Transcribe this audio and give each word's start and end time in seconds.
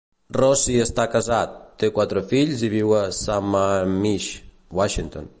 Rossi 0.35 0.77
està 0.83 1.03
casat, 1.15 1.51
té 1.83 1.89
quatre 1.97 2.23
fills 2.31 2.63
i 2.67 2.69
viu 2.75 2.95
a 3.01 3.03
Sammamish, 3.19 4.31
Washington. 4.81 5.29